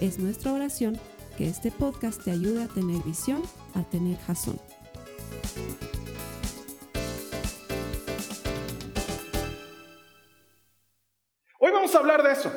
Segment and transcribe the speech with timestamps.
[0.00, 1.00] Es nuestra oración
[1.38, 3.42] que este podcast te ayude a tener visión,
[3.74, 4.60] a tener jazón.
[11.58, 12.52] Hoy vamos a hablar de eso,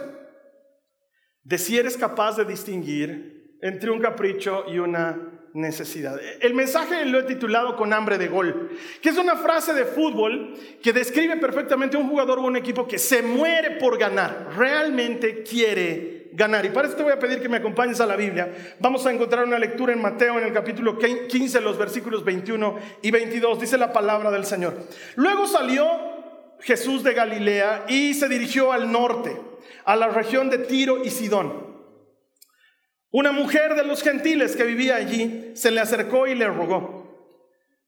[1.43, 6.19] de si eres capaz de distinguir entre un capricho y una necesidad.
[6.41, 8.69] El mensaje lo he titulado con hambre de gol,
[9.01, 12.99] que es una frase de fútbol que describe perfectamente un jugador o un equipo que
[12.99, 16.65] se muere por ganar, realmente quiere ganar.
[16.65, 18.75] Y para eso te voy a pedir que me acompañes a la Biblia.
[18.79, 23.11] Vamos a encontrar una lectura en Mateo en el capítulo 15, los versículos 21 y
[23.11, 23.59] 22.
[23.59, 24.75] Dice la palabra del Señor.
[25.15, 25.85] Luego salió
[26.61, 29.35] Jesús de Galilea y se dirigió al norte,
[29.85, 31.69] a la región de Tiro y Sidón.
[33.11, 36.99] Una mujer de los gentiles que vivía allí se le acercó y le rogó,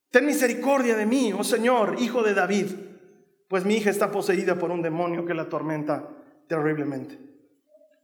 [0.10, 2.68] ten misericordia de mí, oh Señor, hijo de David,
[3.48, 6.10] pues mi hija está poseída por un demonio que la atormenta
[6.48, 7.31] terriblemente.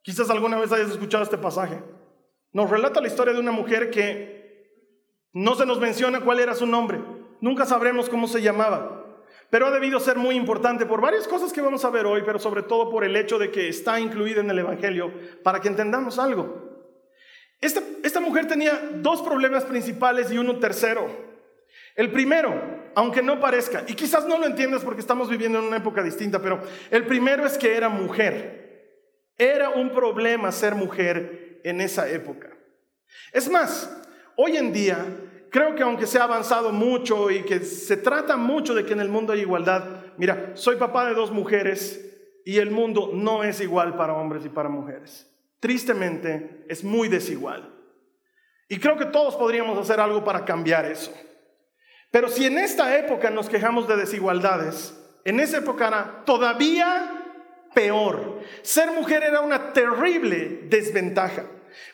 [0.07, 1.83] Quizás alguna vez hayas escuchado este pasaje.
[2.53, 4.71] Nos relata la historia de una mujer que
[5.33, 7.01] no se nos menciona cuál era su nombre,
[7.41, 9.05] nunca sabremos cómo se llamaba,
[9.49, 12.39] pero ha debido ser muy importante por varias cosas que vamos a ver hoy, pero
[12.39, 15.11] sobre todo por el hecho de que está incluida en el Evangelio
[15.43, 16.87] para que entendamos algo.
[17.59, 21.05] Esta, mujer tenía dos problemas principales y uno tercero.
[21.97, 22.53] El primero,
[22.95, 26.41] aunque no parezca, y quizás no lo entiendas porque estamos viviendo en una época distinta,
[26.41, 26.61] pero
[26.91, 28.66] el primero es que era mujer.
[29.37, 32.49] Era un problema ser mujer en esa época.
[33.31, 33.89] Es más,
[34.35, 34.97] hoy en día
[35.49, 38.99] creo que aunque se ha avanzado mucho y que se trata mucho de que en
[38.99, 39.83] el mundo hay igualdad,
[40.17, 42.03] mira, soy papá de dos mujeres
[42.45, 45.27] y el mundo no es igual para hombres y para mujeres
[45.59, 47.73] tristemente es muy desigual.
[48.69, 51.13] Y creo que todos podríamos hacer algo para cambiar eso.
[52.11, 57.26] Pero si en esta época nos quejamos de desigualdades, en esa época era todavía
[57.73, 58.41] peor.
[58.61, 61.45] Ser mujer era una terrible desventaja.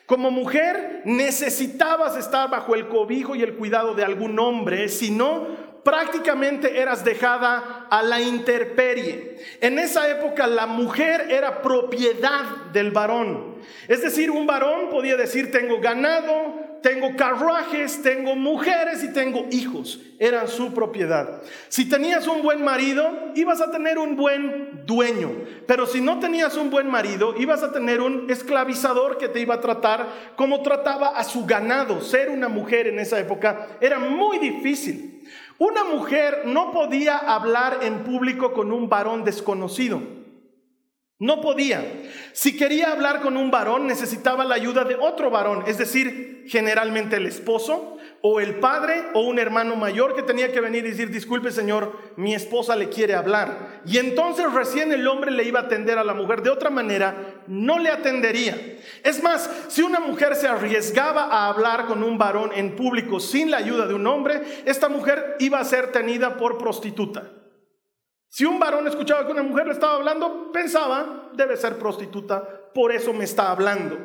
[0.06, 5.46] Como mujer necesitabas estar bajo el cobijo y el cuidado de algún hombre, si no,
[5.82, 9.36] prácticamente eras dejada a la interperie.
[9.60, 13.53] En esa época la mujer era propiedad del varón.
[13.88, 20.00] Es decir, un varón podía decir, tengo ganado, tengo carruajes, tengo mujeres y tengo hijos.
[20.18, 21.42] Eran su propiedad.
[21.68, 25.30] Si tenías un buen marido, ibas a tener un buen dueño.
[25.66, 29.54] Pero si no tenías un buen marido, ibas a tener un esclavizador que te iba
[29.54, 32.02] a tratar como trataba a su ganado.
[32.02, 35.22] Ser una mujer en esa época era muy difícil.
[35.58, 40.23] Una mujer no podía hablar en público con un varón desconocido.
[41.20, 41.84] No podía.
[42.32, 47.16] Si quería hablar con un varón, necesitaba la ayuda de otro varón, es decir, generalmente
[47.16, 51.10] el esposo o el padre o un hermano mayor que tenía que venir y decir,
[51.10, 53.82] disculpe señor, mi esposa le quiere hablar.
[53.86, 56.42] Y entonces recién el hombre le iba a atender a la mujer.
[56.42, 58.56] De otra manera, no le atendería.
[59.04, 63.52] Es más, si una mujer se arriesgaba a hablar con un varón en público sin
[63.52, 67.30] la ayuda de un hombre, esta mujer iba a ser tenida por prostituta.
[68.34, 72.42] Si un varón escuchaba que una mujer le estaba hablando, pensaba, debe ser prostituta,
[72.74, 73.96] por eso me está hablando.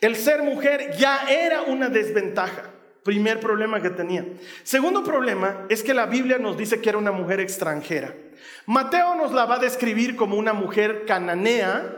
[0.00, 2.64] El ser mujer ya era una desventaja.
[3.04, 4.26] Primer problema que tenía.
[4.64, 8.12] Segundo problema es que la Biblia nos dice que era una mujer extranjera.
[8.66, 11.94] Mateo nos la va a describir como una mujer cananea.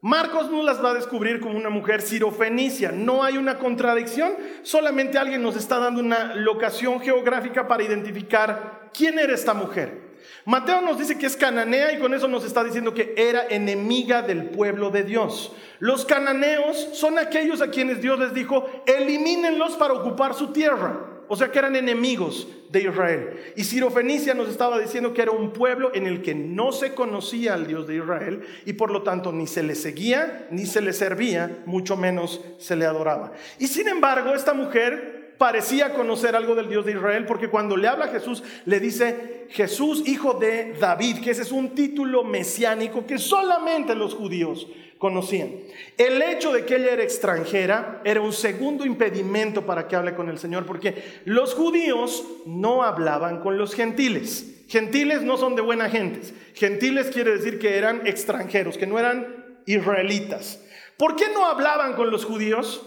[0.00, 2.92] Marcos nos las va a descubrir como una mujer sirofenicia.
[2.92, 4.32] No hay una contradicción,
[4.62, 10.07] solamente alguien nos está dando una locación geográfica para identificar quién era esta mujer.
[10.48, 14.22] Mateo nos dice que es cananea y con eso nos está diciendo que era enemiga
[14.22, 15.52] del pueblo de Dios.
[15.78, 21.00] Los cananeos son aquellos a quienes Dios les dijo, elimínenlos para ocupar su tierra.
[21.28, 23.52] O sea que eran enemigos de Israel.
[23.56, 26.94] Y Ciro Fenicia nos estaba diciendo que era un pueblo en el que no se
[26.94, 30.80] conocía al Dios de Israel y por lo tanto ni se le seguía, ni se
[30.80, 33.32] le servía, mucho menos se le adoraba.
[33.58, 37.88] Y sin embargo, esta mujer parecía conocer algo del Dios de Israel, porque cuando le
[37.88, 43.06] habla a Jesús, le dice Jesús, hijo de David, que ese es un título mesiánico
[43.06, 44.66] que solamente los judíos
[44.98, 45.52] conocían.
[45.96, 50.28] El hecho de que ella era extranjera era un segundo impedimento para que hable con
[50.28, 54.64] el Señor, porque los judíos no hablaban con los gentiles.
[54.68, 56.20] Gentiles no son de buena gente.
[56.54, 60.60] Gentiles quiere decir que eran extranjeros, que no eran israelitas.
[60.96, 62.82] ¿Por qué no hablaban con los judíos?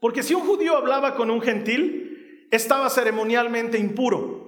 [0.00, 4.46] Porque si un judío hablaba con un gentil, estaba ceremonialmente impuro.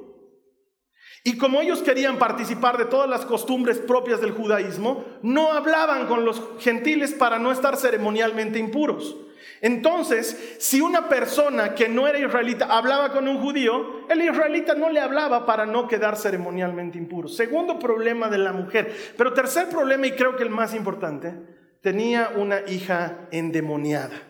[1.24, 6.24] Y como ellos querían participar de todas las costumbres propias del judaísmo, no hablaban con
[6.24, 9.16] los gentiles para no estar ceremonialmente impuros.
[9.60, 14.88] Entonces, si una persona que no era israelita hablaba con un judío, el israelita no
[14.88, 17.28] le hablaba para no quedar ceremonialmente impuro.
[17.28, 18.94] Segundo problema de la mujer.
[19.16, 21.34] Pero tercer problema, y creo que el más importante,
[21.82, 24.27] tenía una hija endemoniada.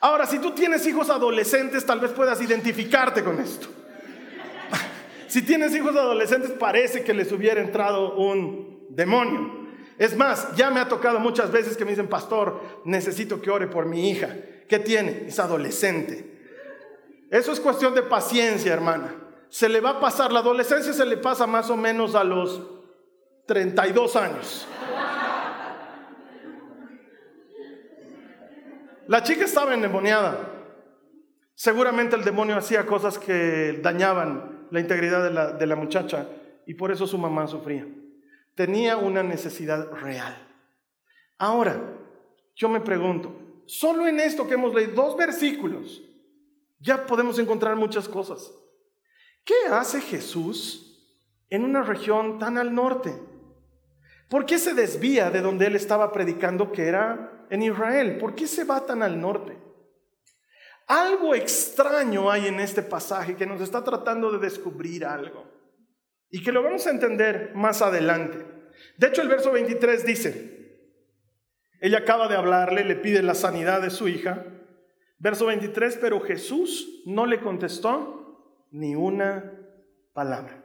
[0.00, 3.68] Ahora, si tú tienes hijos adolescentes, tal vez puedas identificarte con esto.
[5.26, 9.66] si tienes hijos adolescentes, parece que les hubiera entrado un demonio.
[9.98, 13.66] Es más, ya me ha tocado muchas veces que me dicen, pastor, necesito que ore
[13.66, 14.36] por mi hija.
[14.68, 15.24] ¿Qué tiene?
[15.26, 16.38] Es adolescente.
[17.30, 19.14] Eso es cuestión de paciencia, hermana.
[19.48, 22.62] Se le va a pasar, la adolescencia se le pasa más o menos a los
[23.46, 24.68] 32 años.
[29.08, 30.52] La chica estaba endemoniada.
[31.54, 36.28] Seguramente el demonio hacía cosas que dañaban la integridad de la, de la muchacha
[36.66, 37.86] y por eso su mamá sufría.
[38.54, 40.36] Tenía una necesidad real.
[41.38, 41.80] Ahora,
[42.54, 43.34] yo me pregunto,
[43.64, 46.02] solo en esto que hemos leído, dos versículos,
[46.78, 48.52] ya podemos encontrar muchas cosas.
[49.42, 51.02] ¿Qué hace Jesús
[51.48, 53.18] en una región tan al norte?
[54.28, 58.18] ¿Por qué se desvía de donde él estaba predicando que era en Israel.
[58.18, 59.56] ¿Por qué se va tan al norte?
[60.86, 65.44] Algo extraño hay en este pasaje que nos está tratando de descubrir algo
[66.30, 68.44] y que lo vamos a entender más adelante.
[68.96, 70.58] De hecho, el verso 23 dice,
[71.80, 74.46] ella acaba de hablarle, le pide la sanidad de su hija.
[75.18, 79.52] Verso 23, pero Jesús no le contestó ni una
[80.12, 80.64] palabra.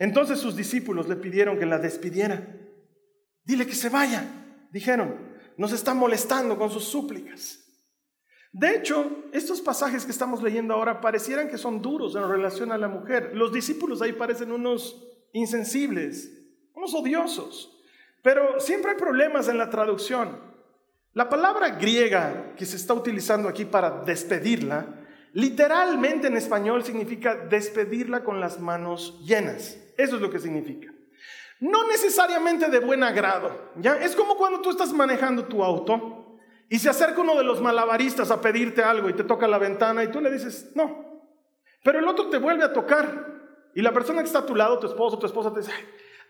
[0.00, 2.44] Entonces sus discípulos le pidieron que la despidiera.
[3.44, 4.24] Dile que se vaya,
[4.72, 5.30] dijeron
[5.60, 7.62] nos está molestando con sus súplicas.
[8.50, 12.78] De hecho, estos pasajes que estamos leyendo ahora parecieran que son duros en relación a
[12.78, 13.32] la mujer.
[13.34, 16.32] Los discípulos ahí parecen unos insensibles,
[16.72, 17.78] unos odiosos.
[18.22, 20.38] Pero siempre hay problemas en la traducción.
[21.12, 24.86] La palabra griega que se está utilizando aquí para despedirla,
[25.34, 29.76] literalmente en español significa despedirla con las manos llenas.
[30.00, 30.90] Eso es lo que significa.
[31.60, 33.96] No necesariamente de buen agrado, ¿ya?
[33.96, 36.38] Es como cuando tú estás manejando tu auto
[36.70, 40.02] y se acerca uno de los malabaristas a pedirte algo y te toca la ventana
[40.02, 41.28] y tú le dices, no.
[41.84, 43.26] Pero el otro te vuelve a tocar
[43.74, 45.72] y la persona que está a tu lado, tu esposo, tu esposa, te dice,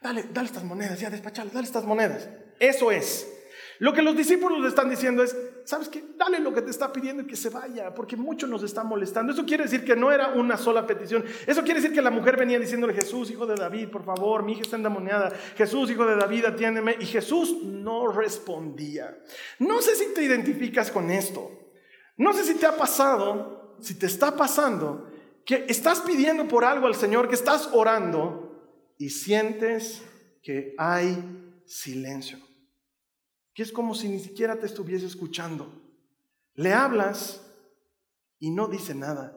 [0.03, 2.29] dale, dale estas monedas, ya despachale, dale estas monedas.
[2.59, 3.33] Eso es.
[3.79, 5.37] Lo que los discípulos le están diciendo es,
[5.71, 6.05] ¿sabes qué?
[6.17, 9.33] Dale lo que te está pidiendo y que se vaya, porque mucho nos está molestando.
[9.33, 11.25] Eso quiere decir que no era una sola petición.
[11.47, 14.55] Eso quiere decir que la mujer venía diciéndole, Jesús, hijo de David, por favor, mi
[14.55, 15.31] hija está endemoniada.
[15.57, 16.97] Jesús, hijo de David, atiéndeme.
[16.99, 19.17] Y Jesús no respondía.
[19.61, 21.49] No sé si te identificas con esto.
[22.17, 25.09] No sé si te ha pasado, si te está pasando,
[25.45, 30.03] que estás pidiendo por algo al Señor, que estás orando y sientes
[30.43, 31.17] que hay
[31.65, 32.50] silencio
[33.61, 35.71] que es como si ni siquiera te estuviese escuchando.
[36.55, 37.47] Le hablas
[38.39, 39.37] y no dice nada.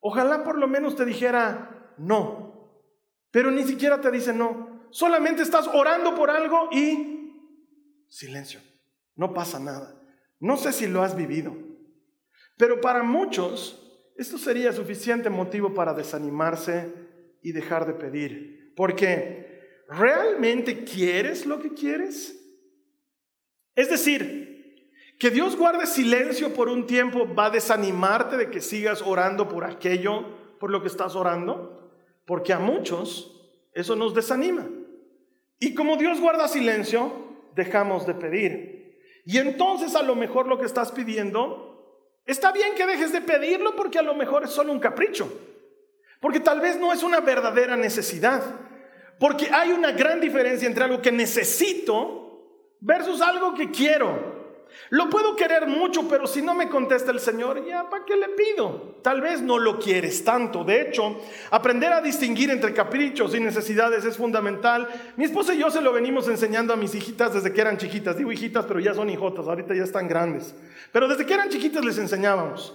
[0.00, 2.72] Ojalá por lo menos te dijera no,
[3.30, 4.86] pero ni siquiera te dice no.
[4.88, 8.58] Solamente estás orando por algo y silencio.
[9.16, 10.00] No pasa nada.
[10.40, 11.54] No sé si lo has vivido,
[12.56, 16.90] pero para muchos esto sería suficiente motivo para desanimarse
[17.42, 18.72] y dejar de pedir.
[18.74, 22.37] Porque ¿realmente quieres lo que quieres?
[23.78, 29.02] Es decir, que Dios guarde silencio por un tiempo va a desanimarte de que sigas
[29.02, 30.24] orando por aquello
[30.58, 31.88] por lo que estás orando,
[32.26, 33.40] porque a muchos
[33.72, 34.66] eso nos desanima.
[35.60, 37.12] Y como Dios guarda silencio,
[37.54, 38.98] dejamos de pedir.
[39.24, 43.76] Y entonces a lo mejor lo que estás pidiendo, está bien que dejes de pedirlo
[43.76, 45.32] porque a lo mejor es solo un capricho,
[46.18, 48.42] porque tal vez no es una verdadera necesidad,
[49.20, 52.27] porque hay una gran diferencia entre algo que necesito
[52.80, 54.38] versus algo que quiero.
[54.90, 58.28] Lo puedo querer mucho, pero si no me contesta el Señor, ya, ¿para qué le
[58.30, 58.96] pido?
[59.02, 60.64] Tal vez no lo quieres tanto.
[60.64, 61.18] De hecho,
[61.50, 64.88] aprender a distinguir entre caprichos y necesidades es fundamental.
[65.16, 68.16] Mi esposa y yo se lo venimos enseñando a mis hijitas desde que eran chiquitas.
[68.16, 70.54] Digo hijitas, pero ya son hijotas, ahorita ya están grandes.
[70.92, 72.74] Pero desde que eran chiquitas les enseñábamos.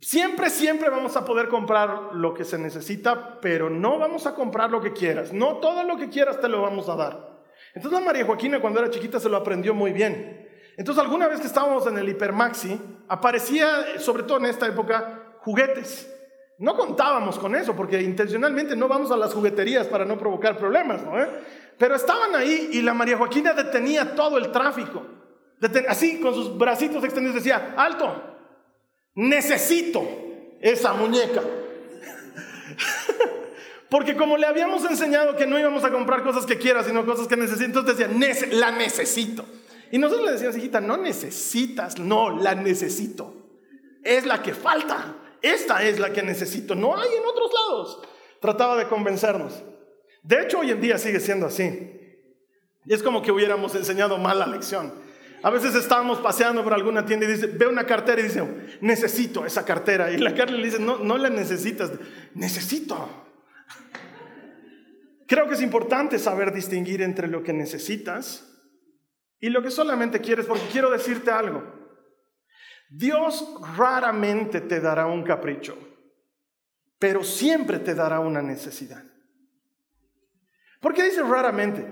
[0.00, 4.70] Siempre, siempre vamos a poder comprar lo que se necesita, pero no vamos a comprar
[4.70, 5.32] lo que quieras.
[5.32, 7.27] No todo lo que quieras te lo vamos a dar.
[7.74, 10.48] Entonces María Joaquina cuando era chiquita se lo aprendió muy bien.
[10.76, 16.14] Entonces alguna vez que estábamos en el hipermaxi, aparecía, sobre todo en esta época, juguetes.
[16.58, 21.02] No contábamos con eso, porque intencionalmente no vamos a las jugueterías para no provocar problemas,
[21.02, 21.20] ¿no?
[21.20, 21.28] Eh?
[21.78, 25.04] Pero estaban ahí y la María Joaquina detenía todo el tráfico.
[25.88, 28.22] así, con sus bracitos extendidos, decía, alto,
[29.14, 30.02] necesito
[30.60, 31.42] esa muñeca.
[33.90, 37.26] Porque como le habíamos enseñado que no íbamos a comprar cosas que quiera, sino cosas
[37.26, 39.46] que necesito, entonces decía, la necesito.
[39.90, 43.34] Y nosotros le decíamos, hijita, no necesitas, no, la necesito.
[44.04, 45.16] Es la que falta.
[45.40, 46.74] Esta es la que necesito.
[46.74, 48.02] No hay en otros lados.
[48.40, 49.62] Trataba de convencernos.
[50.22, 51.94] De hecho, hoy en día sigue siendo así.
[52.84, 54.92] Y es como que hubiéramos enseñado mal la lección.
[55.42, 58.42] A veces estábamos paseando por alguna tienda y dice, ve una cartera y dice,
[58.80, 60.10] necesito esa cartera.
[60.10, 61.92] Y la Carla le dice, no, no la necesitas,
[62.34, 63.27] necesito.
[65.26, 68.48] Creo que es importante saber distinguir entre lo que necesitas
[69.40, 71.62] y lo que solamente quieres, porque quiero decirte algo.
[72.88, 73.46] Dios
[73.76, 75.76] raramente te dará un capricho,
[76.98, 79.04] pero siempre te dará una necesidad.
[80.80, 81.82] ¿Por qué dice raramente?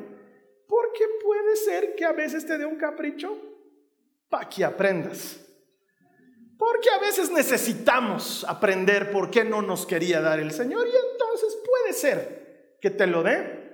[0.67, 3.37] Porque puede ser que a veces te dé un capricho
[4.29, 5.41] para que aprendas.
[6.59, 11.59] Porque a veces necesitamos aprender por qué no nos quería dar el Señor y entonces
[11.81, 13.67] puede ser que te lo dé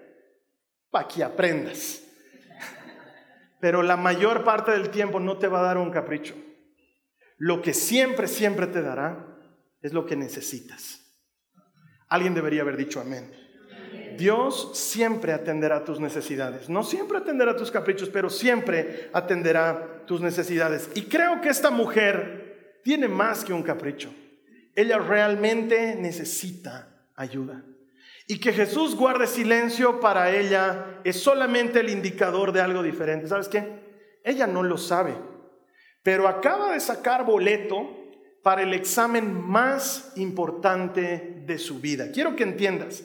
[0.91, 2.03] para que aprendas.
[3.61, 6.35] Pero la mayor parte del tiempo no te va a dar un capricho.
[7.39, 9.27] Lo que siempre, siempre te dará
[9.81, 11.01] es lo que necesitas.
[12.09, 13.33] Alguien debería haber dicho amén.
[14.17, 16.69] Dios siempre atenderá tus necesidades.
[16.69, 20.91] No siempre atenderá tus caprichos, pero siempre atenderá tus necesidades.
[20.95, 24.13] Y creo que esta mujer tiene más que un capricho.
[24.75, 27.65] Ella realmente necesita ayuda.
[28.29, 33.29] Y que Jesús guarde silencio para ella es solamente el indicador de algo diferente.
[33.29, 33.83] ¿Sabes qué?
[34.25, 35.15] Ella no lo sabe,
[36.03, 37.99] pero acaba de sacar boleto
[38.43, 42.11] para el examen más importante de su vida.
[42.13, 43.05] Quiero que entiendas,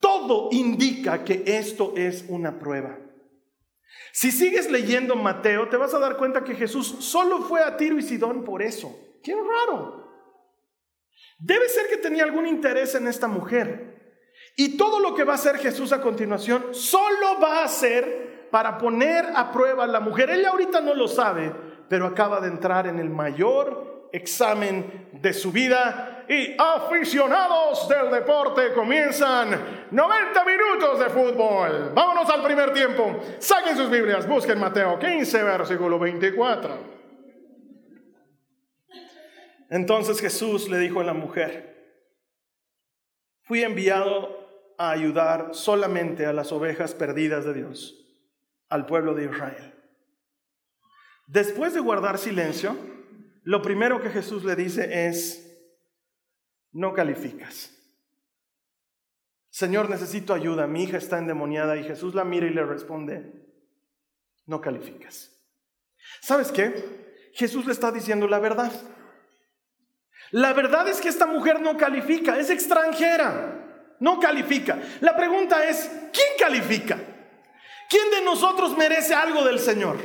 [0.00, 2.98] todo indica que esto es una prueba.
[4.12, 7.98] Si sigues leyendo Mateo, te vas a dar cuenta que Jesús solo fue a Tiro
[7.98, 8.98] y Sidón por eso.
[9.22, 10.08] Qué raro.
[11.38, 13.87] Debe ser que tenía algún interés en esta mujer.
[14.60, 18.76] Y todo lo que va a hacer Jesús a continuación solo va a ser para
[18.76, 20.30] poner a prueba a la mujer.
[20.30, 21.52] Ella ahorita no lo sabe,
[21.88, 28.72] pero acaba de entrar en el mayor examen de su vida y aficionados del deporte
[28.72, 31.92] comienzan 90 minutos de fútbol.
[31.94, 33.16] Vámonos al primer tiempo.
[33.38, 36.98] Saquen sus Biblias, busquen Mateo 15, versículo 24.
[39.70, 42.02] Entonces Jesús le dijo a la mujer,
[43.42, 44.37] fui enviado
[44.78, 47.94] a ayudar solamente a las ovejas perdidas de Dios,
[48.68, 49.74] al pueblo de Israel.
[51.26, 52.76] Después de guardar silencio,
[53.42, 55.44] lo primero que Jesús le dice es,
[56.72, 57.74] no calificas.
[59.50, 63.46] Señor, necesito ayuda, mi hija está endemoniada y Jesús la mira y le responde,
[64.46, 65.36] no calificas.
[66.20, 67.30] ¿Sabes qué?
[67.34, 68.72] Jesús le está diciendo la verdad.
[70.30, 73.67] La verdad es que esta mujer no califica, es extranjera,
[74.00, 74.78] no califica.
[75.00, 76.98] La pregunta es, ¿quién califica?
[77.88, 79.96] ¿Quién de nosotros merece algo del Señor?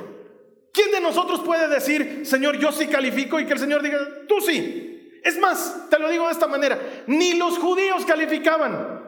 [0.71, 4.41] ¿Quién de nosotros puede decir, Señor, yo sí califico y que el Señor diga, tú
[4.41, 5.19] sí?
[5.23, 9.01] Es más, te lo digo de esta manera, ni los judíos calificaban.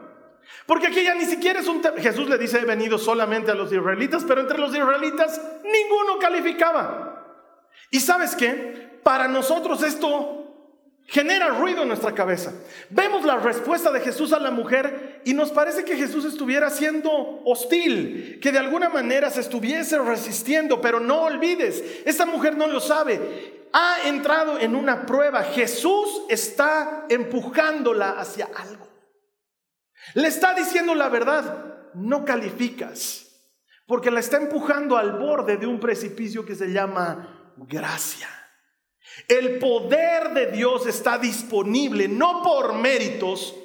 [0.66, 1.98] Porque aquí ya ni siquiera es un tema.
[1.98, 7.26] Jesús le dice, he venido solamente a los israelitas, pero entre los israelitas ninguno calificaba.
[7.90, 9.00] ¿Y sabes qué?
[9.04, 10.45] Para nosotros esto
[11.08, 12.52] genera ruido en nuestra cabeza.
[12.90, 17.12] Vemos la respuesta de Jesús a la mujer y nos parece que Jesús estuviera siendo
[17.46, 22.80] hostil, que de alguna manera se estuviese resistiendo, pero no olvides, esta mujer no lo
[22.80, 25.44] sabe ha entrado en una prueba.
[25.44, 28.88] Jesús está empujándola hacia algo.
[30.14, 33.26] Le está diciendo la verdad, no calificas,
[33.86, 38.30] porque la está empujando al borde de un precipicio que se llama gracia.
[39.28, 43.56] El poder de Dios está disponible no por méritos,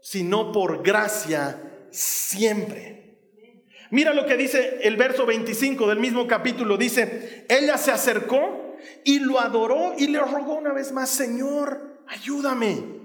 [0.00, 2.94] sino por gracia siempre.
[3.90, 6.76] Mira lo que dice el verso 25 del mismo capítulo.
[6.76, 13.03] Dice, ella se acercó y lo adoró y le rogó una vez más, Señor, ayúdame.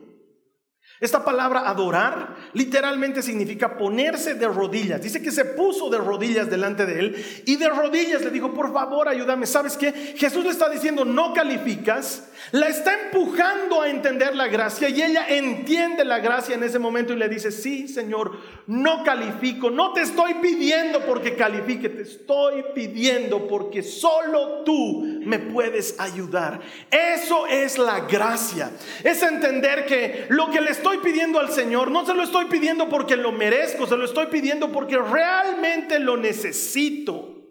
[0.99, 5.01] Esta palabra adorar literalmente significa ponerse de rodillas.
[5.01, 8.73] Dice que se puso de rodillas delante de él y de rodillas le dijo, por
[8.73, 9.45] favor, ayúdame.
[9.45, 9.93] ¿Sabes qué?
[9.93, 12.29] Jesús le está diciendo, no calificas.
[12.51, 17.13] La está empujando a entender la gracia y ella entiende la gracia en ese momento
[17.13, 18.37] y le dice, sí, Señor,
[18.67, 19.69] no califico.
[19.69, 26.59] No te estoy pidiendo porque califique, te estoy pidiendo porque solo tú me puedes ayudar.
[26.91, 28.71] Eso es la gracia.
[29.03, 32.45] Es entender que lo que le estoy estoy pidiendo al Señor, no se lo estoy
[32.45, 37.47] pidiendo porque lo merezco, se lo estoy pidiendo porque realmente lo necesito.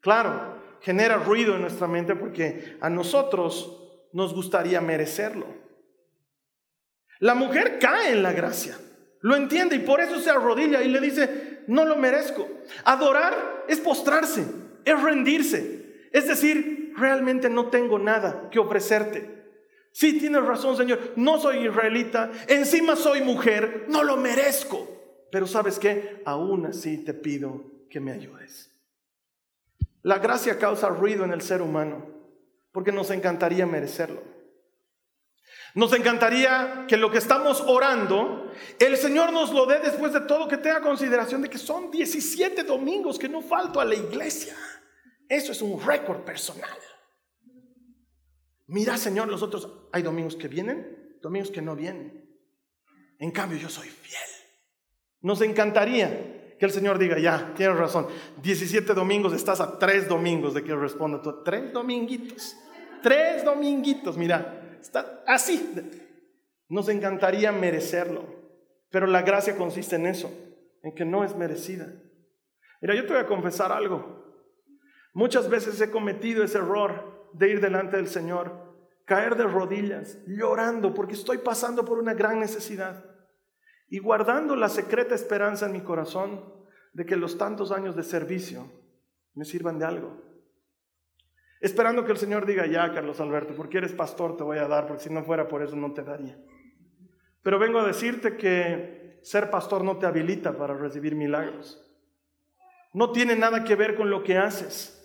[0.00, 5.46] Claro, genera ruido en nuestra mente porque a nosotros nos gustaría merecerlo.
[7.18, 8.78] La mujer cae en la gracia,
[9.20, 12.48] lo entiende y por eso se arrodilla y le dice, no lo merezco.
[12.84, 14.46] Adorar es postrarse,
[14.86, 19.37] es rendirse, es decir, realmente no tengo nada que ofrecerte.
[19.92, 24.88] Sí, tienes razón, Señor, no soy israelita, encima soy mujer, no lo merezco.
[25.30, 28.70] Pero sabes qué, aún así te pido que me ayudes.
[30.02, 32.06] La gracia causa ruido en el ser humano
[32.72, 34.22] porque nos encantaría merecerlo.
[35.74, 40.48] Nos encantaría que lo que estamos orando, el Señor nos lo dé después de todo,
[40.48, 44.56] que tenga consideración de que son 17 domingos que no falto a la iglesia.
[45.28, 46.78] Eso es un récord personal.
[48.68, 52.28] Mira, Señor, los otros, hay domingos que vienen, domingos que no vienen.
[53.18, 54.20] En cambio, yo soy fiel.
[55.22, 58.08] Nos encantaría que el Señor diga, ya, tienes razón,
[58.42, 62.56] 17 domingos, estás a tres domingos de que responda tú, tres dominguitos,
[63.02, 65.74] tres dominguitos, mira, está así.
[66.68, 68.24] Nos encantaría merecerlo,
[68.90, 70.30] pero la gracia consiste en eso,
[70.82, 71.86] en que no es merecida.
[72.82, 74.26] Mira, yo te voy a confesar algo.
[75.14, 78.68] Muchas veces he cometido ese error de ir delante del Señor,
[79.04, 83.04] caer de rodillas, llorando, porque estoy pasando por una gran necesidad
[83.88, 86.44] y guardando la secreta esperanza en mi corazón
[86.92, 88.70] de que los tantos años de servicio
[89.34, 90.22] me sirvan de algo.
[91.60, 94.86] Esperando que el Señor diga, ya, Carlos Alberto, porque eres pastor te voy a dar,
[94.86, 96.38] porque si no fuera por eso no te daría.
[97.42, 101.84] Pero vengo a decirte que ser pastor no te habilita para recibir milagros.
[102.92, 104.97] No tiene nada que ver con lo que haces.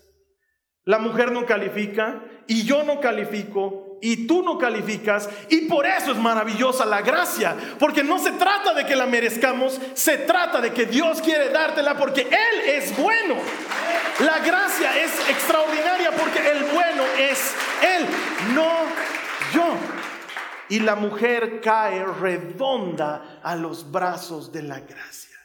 [0.85, 6.11] La mujer no califica y yo no califico y tú no calificas y por eso
[6.11, 10.73] es maravillosa la gracia, porque no se trata de que la merezcamos, se trata de
[10.73, 13.35] que Dios quiere dártela porque Él es bueno.
[14.19, 18.05] La gracia es extraordinaria porque el bueno es Él,
[18.53, 18.69] no
[19.53, 19.77] yo.
[20.67, 25.37] Y la mujer cae redonda a los brazos de la gracia.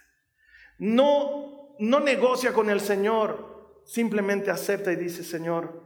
[0.79, 3.58] No, no negocia con el Señor,
[3.89, 5.83] simplemente acepta y dice, Señor,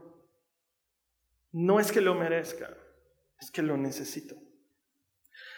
[1.53, 2.77] no es que lo merezca,
[3.41, 4.35] es que lo necesito.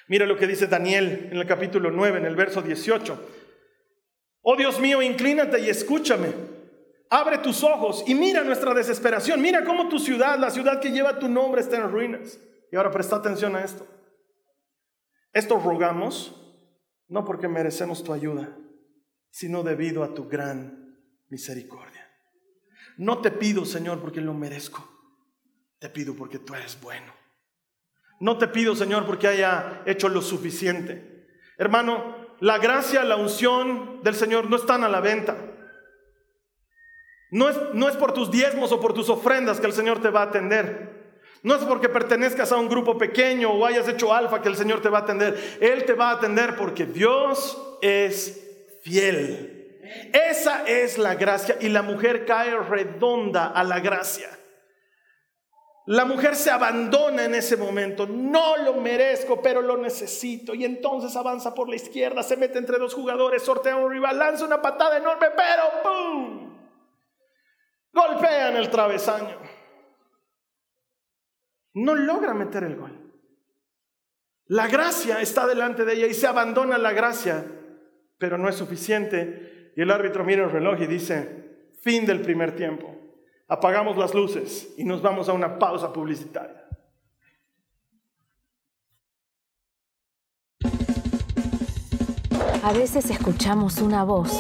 [0.09, 3.18] Mira lo que dice Daniel en el capítulo 9, en el verso 18.
[4.42, 6.28] Oh Dios mío, inclínate y escúchame.
[7.09, 9.40] Abre tus ojos y mira nuestra desesperación.
[9.40, 12.38] Mira cómo tu ciudad, la ciudad que lleva tu nombre, está en ruinas.
[12.70, 13.87] Y ahora presta atención a esto.
[15.33, 16.40] Esto rogamos
[17.09, 18.54] no porque merecemos tu ayuda,
[19.30, 22.04] sino debido a tu gran misericordia.
[22.96, 24.88] No te pido, Señor, porque lo merezco.
[25.78, 27.12] Te pido porque tú eres bueno.
[28.20, 31.26] No te pido, Señor, porque haya hecho lo suficiente.
[31.59, 35.37] Hermano, la gracia, la unción del Señor no están a la venta.
[37.30, 40.11] No es, no es por tus diezmos o por tus ofrendas que el Señor te
[40.11, 40.94] va a atender.
[41.42, 44.80] No es porque pertenezcas a un grupo pequeño o hayas hecho alfa que el Señor
[44.80, 45.59] te va a atender.
[45.61, 48.40] Él te va a atender porque Dios es
[48.83, 49.54] fiel.
[50.12, 54.31] Esa es la gracia y la mujer cae redonda a la gracia.
[55.87, 58.07] La mujer se abandona en ese momento.
[58.07, 60.55] No lo merezco, pero lo necesito.
[60.55, 64.47] Y entonces avanza por la izquierda, se mete entre dos jugadores, sortea un rival, lanza
[64.47, 66.55] una patada enorme, pero ¡pum!
[67.92, 69.38] Golpea en el travesaño.
[71.75, 73.01] No logra meter el gol.
[74.47, 77.44] La gracia está delante de ella y se abandona la gracia,
[78.18, 79.54] pero no es suficiente.
[79.76, 82.94] Y el árbitro mira el reloj y dice, fin del primer tiempo
[83.48, 86.64] apagamos las luces y nos vamos a una pausa publicitaria.
[92.62, 94.32] A veces escuchamos una voz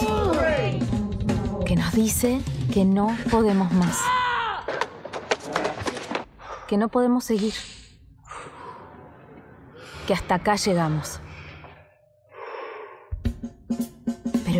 [1.66, 2.40] que nos dice
[2.72, 3.98] que no podemos más,
[6.66, 7.52] que no podemos seguir,
[10.06, 11.20] que hasta acá llegamos.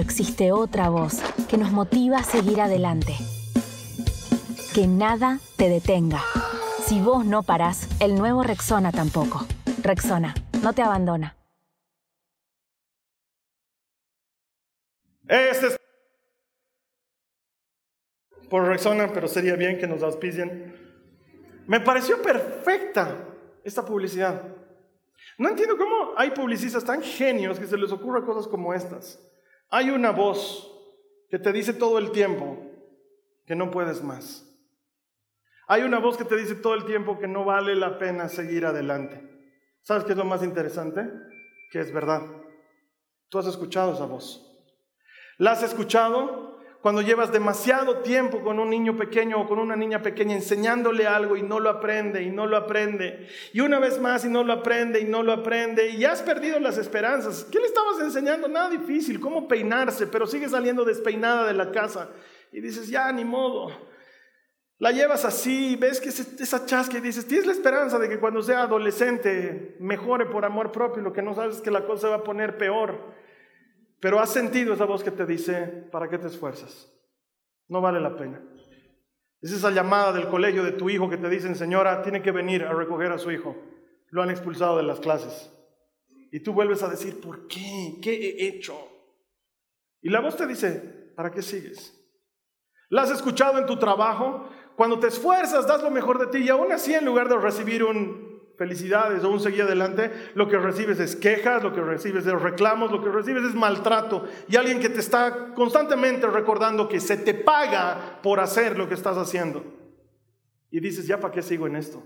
[0.05, 3.17] Existe otra voz que nos motiva a seguir adelante
[4.75, 6.21] que nada te detenga.
[6.85, 9.47] Si vos no parás, el nuevo Rexona tampoco.
[9.81, 11.37] Rexona, no te abandona.
[15.29, 15.77] Este es
[18.51, 20.75] por Rexona, pero sería bien que nos auspicien.
[21.69, 23.29] Me pareció perfecta
[23.62, 24.43] esta publicidad.
[25.38, 29.21] No entiendo cómo hay publicistas tan genios que se les ocurra cosas como estas.
[29.70, 30.70] Hay una voz
[31.29, 32.59] que te dice todo el tiempo
[33.46, 34.48] que no puedes más.
[35.66, 38.66] Hay una voz que te dice todo el tiempo que no vale la pena seguir
[38.66, 39.20] adelante.
[39.83, 41.11] ¿Sabes qué es lo más interesante?
[41.70, 42.22] Que es verdad.
[43.29, 44.50] Tú has escuchado esa voz.
[45.38, 46.54] La has escuchado
[46.85, 51.35] cuando llevas demasiado tiempo con un niño pequeño o con una niña pequeña enseñándole algo
[51.35, 53.27] y no lo aprende y no lo aprende.
[53.55, 55.88] Y una vez más y no lo aprende y no lo aprende.
[55.88, 57.47] Y ya has perdido las esperanzas.
[57.51, 58.49] ¿Qué le estabas enseñando?
[58.49, 62.11] Nada difícil, cómo peinarse, pero sigue saliendo despeinada de la casa.
[62.53, 63.70] Y dices, ya, ni modo.
[64.77, 68.42] La llevas así, ves que esa chasca y dices, tienes la esperanza de que cuando
[68.42, 72.16] sea adolescente mejore por amor propio, lo que no sabes es que la cosa va
[72.16, 73.23] a poner peor.
[74.05, 76.93] Pero has sentido esa voz que te dice, ¿para qué te esfuerzas?
[77.69, 78.38] No vale la pena.
[79.40, 82.64] Es esa llamada del colegio de tu hijo que te dicen, señora, tiene que venir
[82.64, 83.57] a recoger a su hijo.
[84.11, 85.51] Lo han expulsado de las clases.
[86.31, 87.99] Y tú vuelves a decir, ¿por qué?
[88.03, 88.77] ¿Qué he hecho?
[90.03, 91.99] Y la voz te dice, ¿para qué sigues?
[92.90, 94.51] ¿La has escuchado en tu trabajo?
[94.77, 97.83] Cuando te esfuerzas, das lo mejor de ti y aún así en lugar de recibir
[97.83, 98.23] un
[98.57, 102.90] felicidades o un seguir adelante, lo que recibes es quejas, lo que recibes es reclamos,
[102.90, 107.35] lo que recibes es maltrato y alguien que te está constantemente recordando que se te
[107.35, 109.64] paga por hacer lo que estás haciendo.
[110.71, 112.03] Y dices, ¿ya para qué sigo en esto?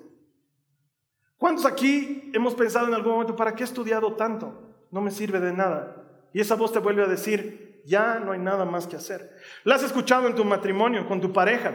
[1.36, 4.74] ¿Cuántos aquí hemos pensado en algún momento, ¿para qué he estudiado tanto?
[4.90, 6.04] No me sirve de nada.
[6.32, 9.36] Y esa voz te vuelve a decir, ya no hay nada más que hacer.
[9.64, 11.74] La has escuchado en tu matrimonio, con tu pareja.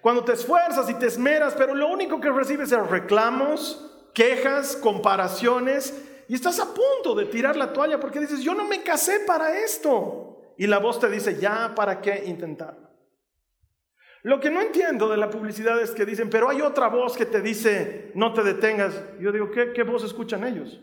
[0.00, 5.94] Cuando te esfuerzas y te esmeras, pero lo único que recibes es reclamos, quejas, comparaciones,
[6.28, 9.58] y estás a punto de tirar la toalla porque dices, yo no me casé para
[9.58, 10.54] esto.
[10.56, 12.88] Y la voz te dice, ya, ¿para qué intentarlo?
[14.22, 17.26] Lo que no entiendo de la publicidad es que dicen, pero hay otra voz que
[17.26, 18.94] te dice, no te detengas.
[19.18, 20.80] Yo digo, ¿qué, qué voz escuchan ellos?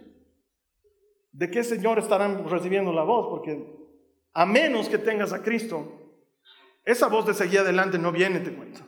[1.31, 3.27] ¿De qué Señor estarán recibiendo la voz?
[3.29, 3.63] Porque
[4.33, 5.91] a menos que tengas a Cristo,
[6.83, 8.81] esa voz de seguir adelante no viene, te cuento.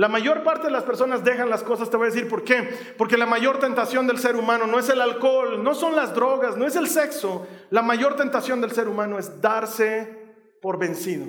[0.00, 2.94] La mayor parte de las personas dejan las cosas, te voy a decir por qué.
[2.96, 6.56] Porque la mayor tentación del ser humano no es el alcohol, no son las drogas,
[6.56, 7.46] no es el sexo.
[7.68, 11.26] La mayor tentación del ser humano es darse por vencido.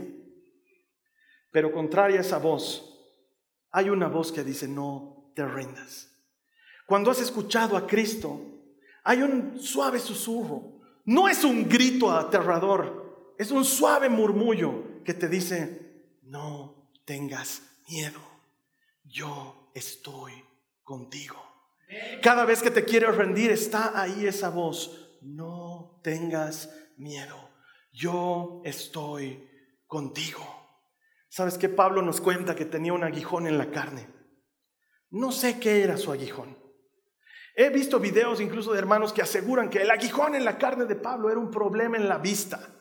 [1.51, 2.97] Pero contraria a esa voz,
[3.71, 6.07] hay una voz que dice, no te rindas.
[6.85, 8.39] Cuando has escuchado a Cristo,
[9.03, 10.79] hay un suave susurro.
[11.03, 18.30] No es un grito aterrador, es un suave murmullo que te dice, no tengas miedo
[19.11, 20.33] yo estoy
[20.83, 21.37] contigo.
[22.21, 25.19] Cada vez que te quieres rendir, está ahí esa voz.
[25.21, 27.49] No tengas miedo.
[27.91, 29.49] Yo estoy
[29.87, 30.41] contigo.
[31.27, 34.07] ¿Sabes que Pablo nos cuenta que tenía un aguijón en la carne?
[35.09, 36.57] No sé qué era su aguijón.
[37.55, 40.95] He visto videos incluso de hermanos que aseguran que el aguijón en la carne de
[40.95, 42.73] Pablo era un problema en la vista.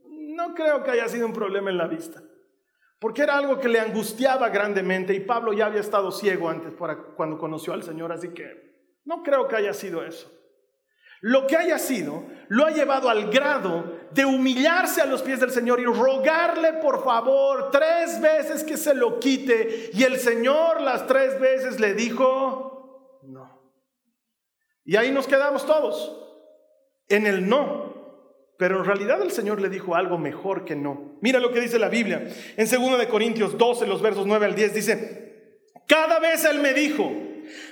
[0.00, 2.22] No creo que haya sido un problema en la vista.
[2.98, 6.96] Porque era algo que le angustiaba grandemente y Pablo ya había estado ciego antes para
[6.96, 8.66] cuando conoció al Señor, así que
[9.04, 10.32] no creo que haya sido eso.
[11.20, 15.50] Lo que haya sido, lo ha llevado al grado de humillarse a los pies del
[15.50, 19.90] Señor y rogarle por favor tres veces que se lo quite.
[19.92, 23.72] Y el Señor las tres veces le dijo, no.
[24.84, 26.16] Y ahí nos quedamos todos,
[27.08, 27.85] en el no.
[28.58, 31.18] Pero en realidad el Señor le dijo algo mejor que no.
[31.20, 32.26] Mira lo que dice la Biblia.
[32.56, 36.72] En 2 de Corintios 12, los versos 9 al 10 dice, "Cada vez él me
[36.72, 37.12] dijo,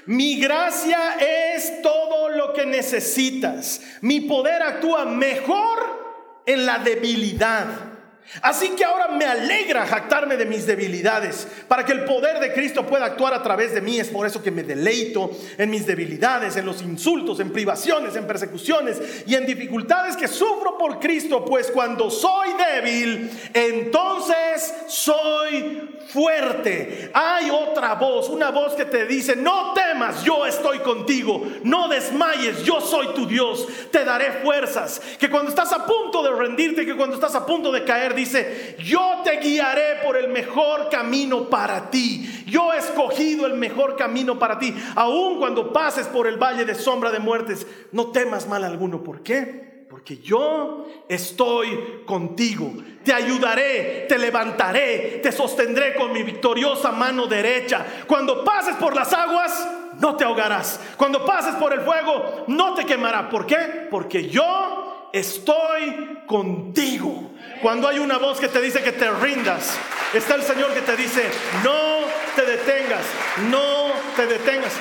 [0.07, 1.17] mi gracia
[1.55, 3.81] es todo lo que necesitas.
[4.03, 7.94] Mi poder actúa mejor en la debilidad."
[8.43, 12.87] Así que ahora me alegra jactarme de mis debilidades, para que el poder de Cristo
[12.87, 13.99] pueda actuar a través de mí.
[13.99, 18.27] Es por eso que me deleito en mis debilidades, en los insultos, en privaciones, en
[18.27, 27.11] persecuciones y en dificultades que sufro por Cristo, pues cuando soy débil, entonces soy fuerte.
[27.13, 32.63] Hay otra voz, una voz que te dice, no temas, yo estoy contigo, no desmayes,
[32.63, 35.01] yo soy tu Dios, te daré fuerzas.
[35.19, 38.77] Que cuando estás a punto de rendirte, que cuando estás a punto de caer, dice,
[38.79, 42.45] yo te guiaré por el mejor camino para ti.
[42.47, 44.75] Yo he escogido el mejor camino para ti.
[44.95, 49.03] Aun cuando pases por el valle de sombra de muertes, no temas mal alguno.
[49.03, 49.87] ¿Por qué?
[49.89, 52.73] Porque yo estoy contigo.
[53.05, 57.85] Te ayudaré, te levantaré, te sostendré con mi victoriosa mano derecha.
[58.07, 59.69] Cuando pases por las aguas,
[60.01, 60.81] no te ahogarás.
[60.97, 63.29] Cuando pases por el fuego, no te quemará.
[63.29, 63.89] ¿Por qué?
[63.91, 67.31] Porque yo estoy contigo.
[67.63, 69.79] Cuando hay una voz que te dice que te rindas,
[70.13, 71.31] está el Señor que te dice,
[71.63, 72.01] no
[72.37, 73.05] te detengas,
[73.51, 74.73] no te detengas.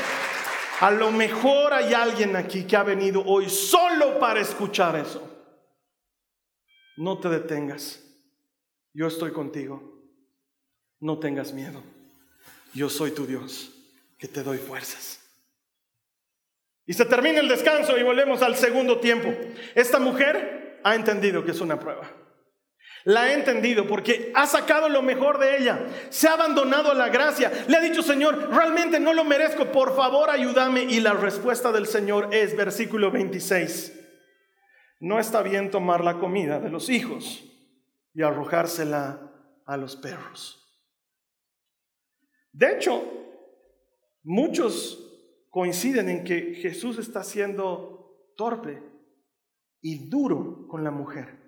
[0.81, 5.29] A lo mejor hay alguien aquí que ha venido hoy solo para escuchar eso.
[6.97, 8.03] No te detengas.
[8.93, 9.93] Yo estoy contigo.
[10.99, 11.83] No tengas miedo.
[12.73, 13.71] Yo soy tu Dios,
[14.17, 15.19] que te doy fuerzas.
[16.85, 19.33] Y se termina el descanso y volvemos al segundo tiempo.
[19.75, 22.09] Esta mujer ha entendido que es una prueba.
[23.05, 25.87] La ha entendido porque ha sacado lo mejor de ella.
[26.09, 27.51] Se ha abandonado a la gracia.
[27.67, 29.71] Le ha dicho, Señor, realmente no lo merezco.
[29.71, 30.83] Por favor, ayúdame.
[30.83, 33.99] Y la respuesta del Señor es versículo 26.
[35.01, 37.43] No está bien tomar la comida de los hijos
[38.13, 39.33] y arrojársela
[39.65, 40.59] a los perros.
[42.53, 43.03] De hecho,
[44.23, 44.99] muchos
[45.49, 48.81] coinciden en que Jesús está siendo torpe
[49.81, 51.42] y duro con la mujer.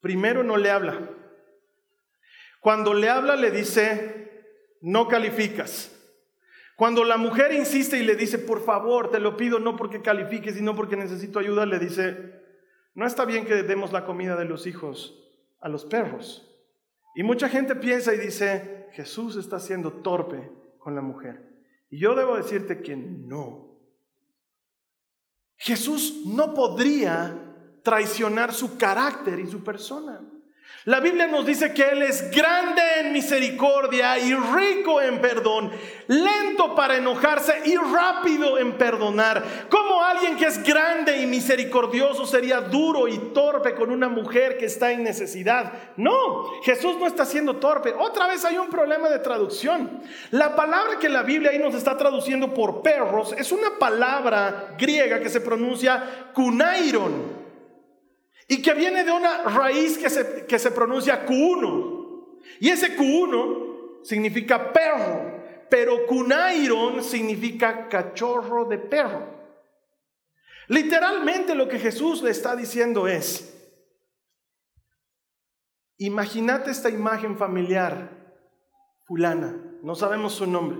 [0.00, 1.10] Primero no le habla.
[2.60, 4.44] Cuando le habla le dice,
[4.80, 5.94] no calificas.
[6.76, 10.54] Cuando la mujer insiste y le dice, por favor, te lo pido, no porque califiques,
[10.54, 12.42] sino porque necesito ayuda, le dice,
[12.94, 15.28] no está bien que demos la comida de los hijos
[15.60, 16.48] a los perros.
[17.14, 21.42] Y mucha gente piensa y dice, Jesús está siendo torpe con la mujer.
[21.90, 23.76] Y yo debo decirte que no.
[25.56, 27.47] Jesús no podría
[27.88, 30.20] traicionar su carácter y su persona.
[30.84, 35.70] La Biblia nos dice que Él es grande en misericordia y rico en perdón,
[36.06, 39.42] lento para enojarse y rápido en perdonar.
[39.70, 44.66] Como alguien que es grande y misericordioso sería duro y torpe con una mujer que
[44.66, 45.72] está en necesidad?
[45.96, 47.94] No, Jesús no está siendo torpe.
[47.98, 50.02] Otra vez hay un problema de traducción.
[50.30, 55.20] La palabra que la Biblia ahí nos está traduciendo por perros es una palabra griega
[55.20, 57.47] que se pronuncia kunairon
[58.50, 62.38] y que viene de una raíz que se, que se pronuncia Q1.
[62.60, 69.38] Y ese Q1 significa perro, pero Kunairon significa cachorro de perro.
[70.68, 73.54] Literalmente lo que Jesús le está diciendo es,
[75.98, 78.10] imagínate esta imagen familiar,
[79.04, 80.78] fulana, no sabemos su nombre.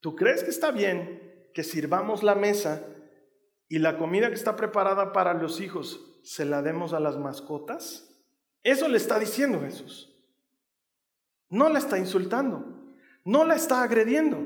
[0.00, 2.84] ¿Tú crees que está bien que sirvamos la mesa
[3.68, 8.08] y la comida que está preparada para los hijos se la demos a las mascotas?
[8.62, 10.14] Eso le está diciendo Jesús.
[11.48, 12.64] No la está insultando,
[13.24, 14.38] no la está agrediendo.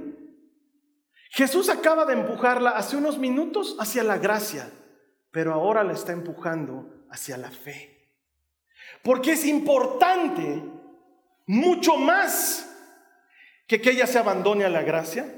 [1.30, 4.70] Jesús acaba de empujarla hace unos minutos hacia la gracia,
[5.30, 8.10] pero ahora la está empujando hacia la fe.
[9.02, 10.62] Porque es importante
[11.46, 12.72] mucho más
[13.66, 15.32] que que ella se abandone a la gracia,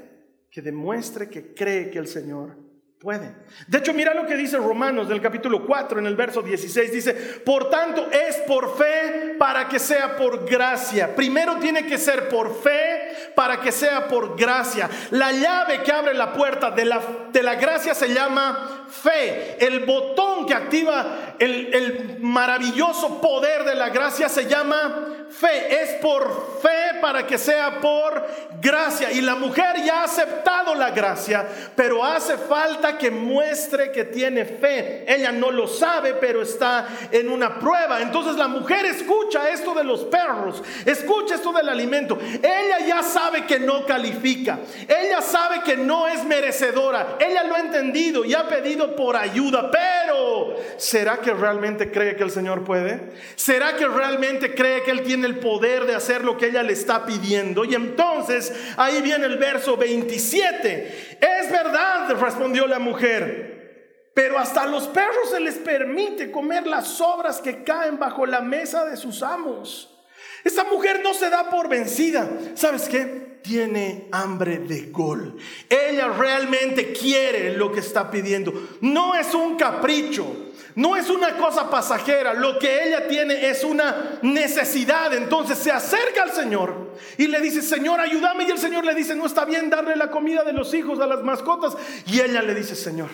[0.49, 2.68] que demuestre que cree que el Señor
[2.99, 3.33] Puede.
[3.65, 6.91] De hecho, mira lo que dice Romanos del capítulo 4 en el verso 16.
[6.91, 11.15] Dice, por tanto es por fe para que sea por gracia.
[11.15, 14.89] Primero tiene que ser por fe para que sea por gracia.
[15.11, 19.57] La llave que abre la puerta de la, de la gracia se llama fe.
[19.59, 25.89] El botón que activa el, el maravilloso poder de la gracia se llama fe, es
[26.01, 28.27] por fe para que sea por
[28.61, 29.11] gracia.
[29.11, 34.45] Y la mujer ya ha aceptado la gracia, pero hace falta que muestre que tiene
[34.45, 35.05] fe.
[35.07, 38.01] Ella no lo sabe, pero está en una prueba.
[38.01, 42.17] Entonces la mujer escucha esto de los perros, escucha esto del alimento.
[42.21, 47.17] Ella ya sabe que no califica, ella sabe que no es merecedora.
[47.19, 52.23] Ella lo ha entendido y ha pedido por ayuda, pero ¿será que realmente cree que
[52.23, 53.11] el Señor puede?
[53.35, 56.73] ¿Será que realmente cree que Él tiene el poder de hacer lo que ella le
[56.73, 57.65] está pidiendo.
[57.65, 61.17] Y entonces ahí viene el verso 27.
[61.19, 67.39] Es verdad, respondió la mujer, pero hasta los perros se les permite comer las sobras
[67.39, 69.95] que caen bajo la mesa de sus amos.
[70.43, 72.27] Esa mujer no se da por vencida.
[72.55, 73.28] ¿Sabes qué?
[73.43, 75.37] Tiene hambre de gol.
[75.69, 78.53] Ella realmente quiere lo que está pidiendo.
[78.81, 80.49] No es un capricho.
[80.75, 85.13] No es una cosa pasajera, lo que ella tiene es una necesidad.
[85.13, 88.45] Entonces se acerca al Señor y le dice, Señor, ayúdame.
[88.45, 91.07] Y el Señor le dice, no está bien darle la comida de los hijos a
[91.07, 91.75] las mascotas.
[92.05, 93.09] Y ella le dice, Señor,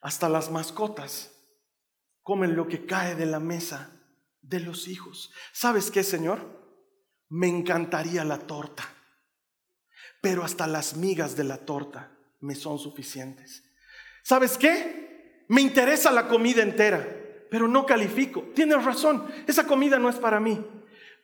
[0.00, 1.30] hasta las mascotas
[2.22, 3.90] comen lo que cae de la mesa
[4.42, 5.32] de los hijos.
[5.52, 6.53] ¿Sabes qué, Señor?
[7.28, 8.84] Me encantaría la torta,
[10.20, 13.64] pero hasta las migas de la torta me son suficientes.
[14.22, 15.04] ¿Sabes qué?
[15.48, 17.06] me interesa la comida entera,
[17.50, 18.44] pero no califico.
[18.54, 20.64] Tienes razón, esa comida no es para mí,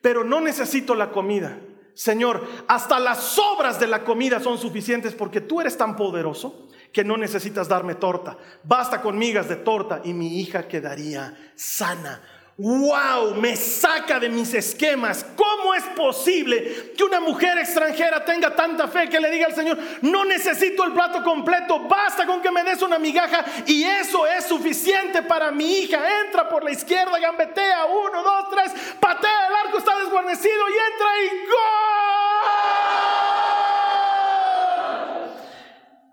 [0.00, 1.58] pero no necesito la comida.
[1.94, 7.04] Señor, hasta las sobras de la comida son suficientes porque tú eres tan poderoso que
[7.04, 8.38] no necesitas darme torta.
[8.62, 12.22] Basta con migas de torta y mi hija quedaría sana
[12.60, 15.24] wow, me saca de mis esquemas.
[15.34, 19.78] ¿Cómo es posible que una mujer extranjera tenga tanta fe que le diga al Señor,
[20.02, 24.44] no necesito el plato completo, basta con que me des una migaja y eso es
[24.44, 26.02] suficiente para mi hija?
[26.26, 31.08] Entra por la izquierda, gambetea, uno, dos, tres, patea, el arco está desguarnecido y entra
[31.22, 31.60] y ¡gol!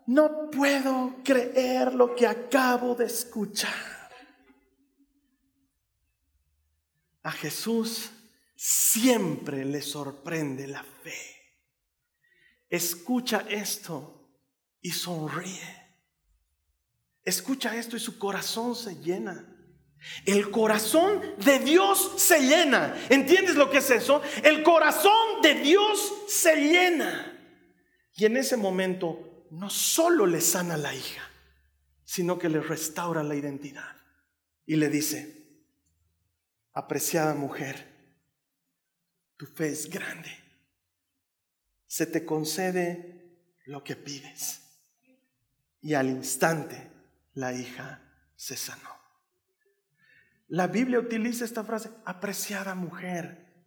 [0.06, 3.97] No puedo creer lo que acabo de escuchar.
[7.28, 8.12] A Jesús
[8.56, 11.20] siempre le sorprende la fe.
[12.70, 14.32] Escucha esto
[14.80, 15.98] y sonríe.
[17.26, 19.46] Escucha esto y su corazón se llena.
[20.24, 22.96] El corazón de Dios se llena.
[23.10, 24.22] ¿Entiendes lo que es eso?
[24.42, 27.38] El corazón de Dios se llena.
[28.16, 31.30] Y en ese momento no solo le sana la hija,
[32.06, 33.98] sino que le restaura la identidad.
[34.66, 35.37] Y le dice,
[36.78, 37.88] apreciada mujer,
[39.36, 40.30] tu fe es grande.
[41.88, 44.62] Se te concede lo que pides.
[45.82, 46.92] Y al instante
[47.34, 48.02] la hija
[48.36, 48.96] se sanó.
[50.50, 53.66] La Biblia utiliza esta frase, apreciada mujer.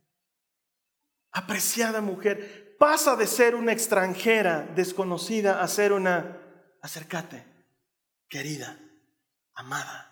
[1.32, 2.76] Apreciada mujer.
[2.78, 6.40] Pasa de ser una extranjera desconocida a ser una,
[6.80, 7.44] acércate,
[8.28, 8.78] querida,
[9.54, 10.06] amada.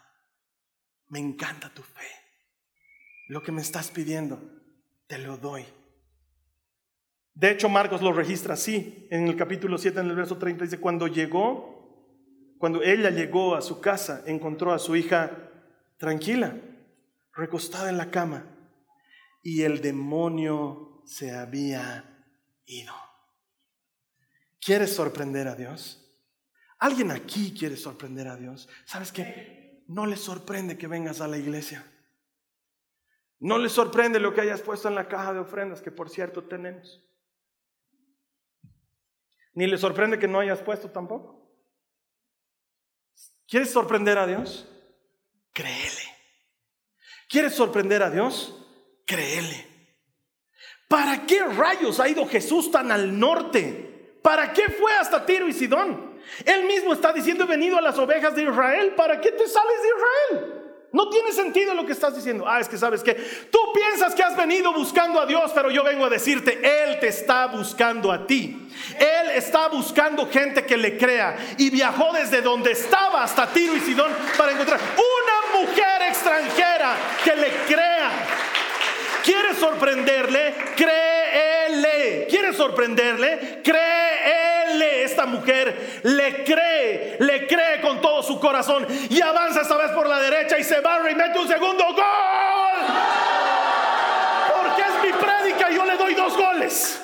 [1.07, 2.18] Me encanta tu fe.
[3.29, 4.41] Lo que me estás pidiendo,
[5.07, 5.65] te lo doy.
[7.35, 10.81] De hecho, Marcos lo registra así, en el capítulo 7, en el verso 30, dice,
[10.81, 15.51] cuando llegó, cuando ella llegó a su casa, encontró a su hija
[15.99, 16.57] tranquila,
[17.35, 18.47] recostada en la cama,
[19.43, 22.25] y el demonio se había
[22.65, 22.95] ido.
[24.59, 26.05] ¿Quieres sorprender a Dios?
[26.79, 28.69] ¿Alguien aquí quiere sorprender a Dios?
[28.87, 29.85] ¿Sabes qué?
[29.87, 31.85] No le sorprende que vengas a la iglesia.
[33.41, 36.45] No le sorprende lo que hayas puesto en la caja de ofrendas, que por cierto
[36.45, 37.05] tenemos.
[39.55, 41.39] Ni le sorprende que no hayas puesto tampoco.
[43.47, 44.69] ¿Quieres sorprender a Dios?
[45.53, 46.17] Créele.
[47.29, 48.55] ¿Quieres sorprender a Dios?
[49.07, 49.67] Créele.
[50.89, 54.19] ¿Para qué rayos ha ido Jesús tan al norte?
[54.23, 56.19] ¿Para qué fue hasta Tiro y Sidón?
[56.45, 58.95] Él mismo está diciendo, he venido a las ovejas de Israel.
[58.95, 60.68] ¿Para qué te sales de Israel?
[60.91, 62.45] No tiene sentido lo que estás diciendo.
[62.49, 65.85] Ah, es que sabes que tú piensas que has venido buscando a Dios, pero yo
[65.85, 68.69] vengo a decirte, Él te está buscando a ti.
[68.99, 73.81] Él está buscando gente que le crea y viajó desde donde estaba hasta Tiro y
[73.81, 78.11] Sidón para encontrar una mujer extranjera que le crea.
[79.29, 80.55] ¿Quieres sorprenderle?
[80.75, 82.27] Créele.
[82.31, 83.61] ¿Quieres sorprenderle?
[83.63, 85.03] Créele.
[85.03, 90.09] Esta mujer le cree, le cree con todo su corazón y avanza esta vez por
[90.09, 92.87] la derecha y se va y mete un segundo gol.
[94.57, 97.03] Porque es mi prédica yo le doy dos goles.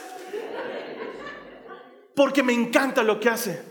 [2.17, 3.63] Porque me encanta lo que hace.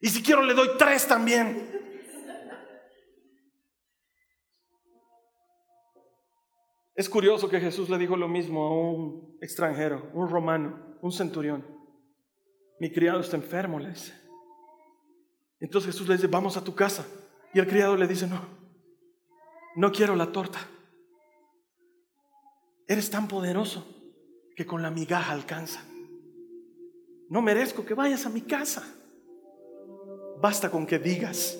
[0.00, 1.81] Y si quiero le doy tres también.
[6.94, 11.64] Es curioso que Jesús le dijo lo mismo a un extranjero, un romano, un centurión.
[12.78, 14.12] Mi criado está enfermo, le dice.
[15.58, 17.06] Entonces Jesús le dice, vamos a tu casa.
[17.54, 18.40] Y el criado le dice, no,
[19.76, 20.58] no quiero la torta.
[22.86, 23.86] Eres tan poderoso
[24.54, 25.82] que con la migaja alcanza.
[27.30, 28.82] No merezco que vayas a mi casa.
[30.40, 31.58] Basta con que digas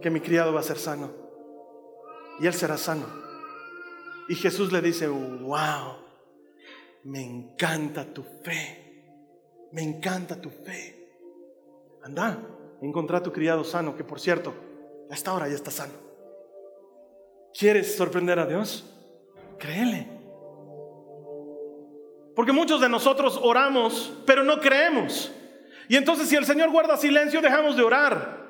[0.00, 1.10] que mi criado va a ser sano.
[2.38, 3.29] Y él será sano.
[4.30, 5.96] Y Jesús le dice, wow,
[7.02, 9.02] me encanta tu fe,
[9.72, 11.10] me encanta tu fe.
[12.04, 12.38] Anda,
[12.80, 14.54] encontrá a tu criado sano, que por cierto,
[15.10, 15.94] a esta hora ya está sano.
[17.52, 18.88] ¿Quieres sorprender a Dios?
[19.58, 20.06] Créele.
[22.36, 25.32] Porque muchos de nosotros oramos, pero no creemos.
[25.88, 28.46] Y entonces si el Señor guarda silencio, dejamos de orar.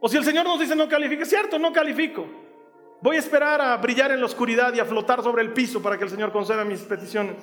[0.00, 2.39] O si el Señor nos dice no califique, cierto, no califico.
[3.02, 5.96] Voy a esperar a brillar en la oscuridad y a flotar sobre el piso para
[5.96, 7.36] que el Señor conceda mis peticiones.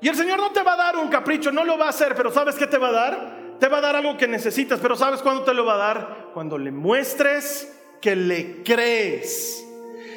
[0.00, 2.14] Y el Señor no te va a dar un capricho, no lo va a hacer,
[2.16, 3.56] pero ¿sabes qué te va a dar?
[3.60, 6.30] Te va a dar algo que necesitas, pero ¿sabes cuándo te lo va a dar?
[6.34, 9.64] Cuando le muestres que le crees.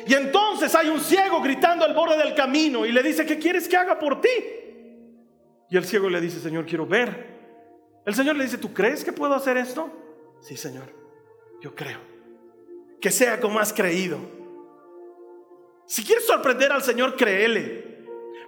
[0.07, 3.67] Y entonces hay un ciego gritando al borde del camino y le dice, ¿qué quieres
[3.67, 4.29] que haga por ti?
[5.69, 7.37] Y el ciego le dice, Señor, quiero ver.
[8.03, 9.91] El Señor le dice, ¿tú crees que puedo hacer esto?
[10.41, 10.91] Sí, Señor,
[11.61, 12.16] yo creo
[13.01, 14.19] que sea como has creído.
[15.85, 17.87] Si quieres sorprender al Señor, créele.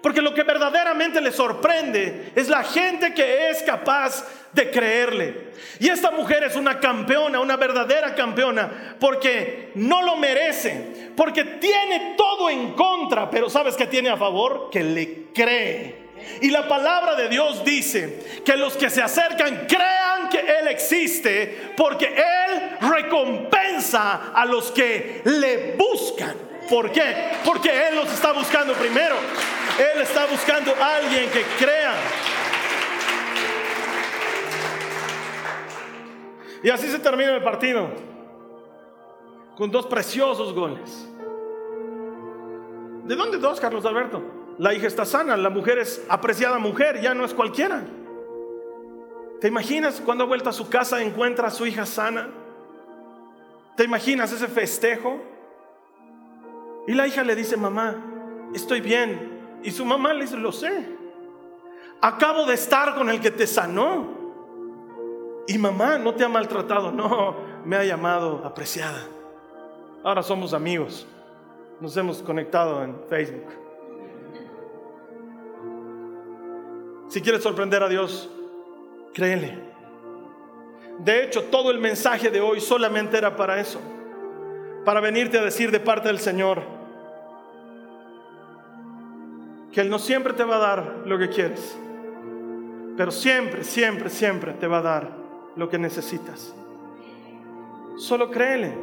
[0.01, 5.51] Porque lo que verdaderamente le sorprende es la gente que es capaz de creerle.
[5.79, 12.15] Y esta mujer es una campeona, una verdadera campeona, porque no lo merece, porque tiene
[12.17, 14.69] todo en contra, pero ¿sabes qué tiene a favor?
[14.71, 16.09] Que le cree.
[16.41, 21.74] Y la palabra de Dios dice que los que se acercan crean que Él existe
[21.76, 26.36] porque Él recompensa a los que le buscan.
[26.70, 27.32] ¿Por qué?
[27.43, 29.15] Porque Él los está buscando primero.
[29.78, 31.93] Él está buscando a alguien que crea.
[36.63, 37.89] Y así se termina el partido.
[39.57, 41.07] Con dos preciosos goles.
[43.05, 44.38] ¿De dónde dos, Carlos Alberto?
[44.60, 47.82] La hija está sana, la mujer es apreciada mujer, ya no es cualquiera.
[49.39, 52.28] ¿Te imaginas cuando ha vuelto a su casa encuentra a su hija sana?
[53.78, 55.22] ¿Te imaginas ese festejo?
[56.88, 58.03] Y la hija le dice, mamá,
[58.53, 59.60] estoy bien.
[59.64, 60.89] Y su mamá le dice, lo sé.
[62.01, 64.10] Acabo de estar con el que te sanó.
[65.47, 67.34] Y mamá no te ha maltratado, no,
[67.64, 69.05] me ha llamado apreciada.
[70.03, 71.07] Ahora somos amigos.
[71.80, 73.68] Nos hemos conectado en Facebook.
[77.10, 78.30] Si quieres sorprender a Dios,
[79.14, 79.57] créele.
[80.99, 83.82] De hecho, todo el mensaje de hoy solamente era para eso.
[84.86, 86.62] Para venirte a decir de parte del Señor
[89.72, 91.78] que Él no siempre te va a dar lo que quieres,
[92.97, 95.10] pero siempre, siempre, siempre te va a dar
[95.55, 96.53] lo que necesitas.
[97.97, 98.76] Solo créele,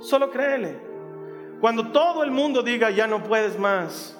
[0.00, 0.78] solo créele.
[1.60, 4.16] Cuando todo el mundo diga ya no puedes más,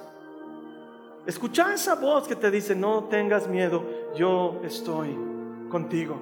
[1.26, 5.16] escucha esa voz que te dice no tengas miedo, yo estoy
[5.68, 6.16] contigo.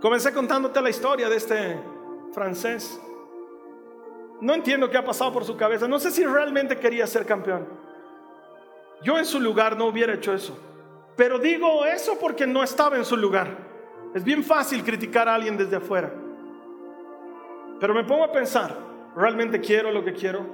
[0.00, 1.76] Comencé contándote la historia de este
[2.32, 3.00] francés.
[4.40, 5.88] No entiendo qué ha pasado por su cabeza.
[5.88, 7.66] No sé si realmente quería ser campeón.
[9.02, 10.56] Yo en su lugar no hubiera hecho eso.
[11.16, 13.58] Pero digo eso porque no estaba en su lugar.
[14.14, 16.12] Es bien fácil criticar a alguien desde afuera.
[17.80, 18.76] Pero me pongo a pensar,
[19.16, 20.46] ¿realmente quiero lo que quiero?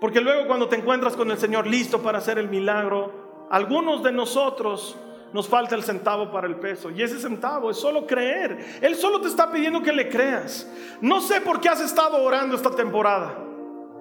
[0.00, 4.12] Porque luego cuando te encuentras con el Señor listo para hacer el milagro, algunos de
[4.12, 4.96] nosotros
[5.32, 6.90] nos falta el centavo para el peso.
[6.90, 8.78] Y ese centavo es solo creer.
[8.80, 10.68] Él solo te está pidiendo que le creas.
[11.00, 13.38] No sé por qué has estado orando esta temporada.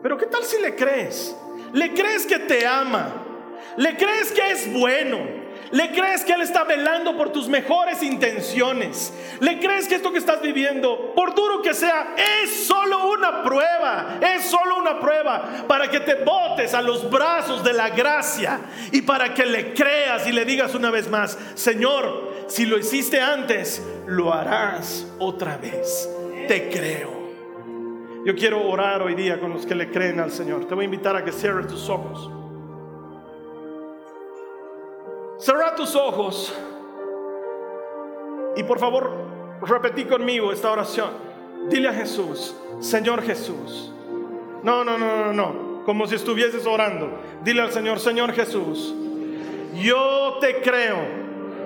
[0.01, 1.35] Pero ¿qué tal si le crees?
[1.73, 3.13] Le crees que te ama.
[3.77, 5.44] Le crees que es bueno.
[5.75, 9.11] Le crees que Él está velando por tus mejores intenciones.
[9.41, 14.17] Le crees que esto que estás viviendo, por duro que sea, es solo una prueba.
[14.21, 18.61] Es solo una prueba para que te botes a los brazos de la gracia
[18.93, 23.19] y para que le creas y le digas una vez más, Señor, si lo hiciste
[23.19, 26.09] antes, lo harás otra vez.
[26.47, 27.11] Te creo.
[28.23, 30.69] Yo quiero orar hoy día con los que le creen al Señor.
[30.69, 32.44] Te voy a invitar a que cierres tus ojos.
[35.45, 36.51] Cerra tus ojos
[38.55, 39.11] y por favor
[39.61, 41.11] repetí conmigo esta oración.
[41.69, 43.93] Dile a Jesús, Señor Jesús.
[44.63, 45.83] No, no, no, no, no.
[45.85, 47.19] Como si estuvieses orando.
[47.43, 48.95] Dile al Señor, Señor Jesús,
[49.75, 50.97] yo te creo.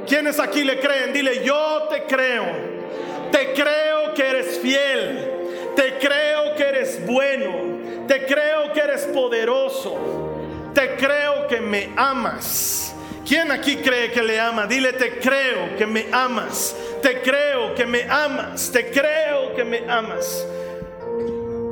[0.06, 1.14] ¿Quiénes aquí le creen?
[1.14, 2.48] Dile, yo te creo.
[3.32, 5.72] Te creo que eres fiel.
[5.78, 8.06] Te creo que eres bueno.
[8.10, 9.96] Te creo que eres poderoso.
[10.74, 12.94] Te creo que me amas.
[13.30, 14.66] ¿Quién aquí cree que le ama?
[14.66, 16.76] Dile, te creo que me amas.
[17.00, 18.72] Te creo que me amas.
[18.72, 20.48] Te creo que me amas.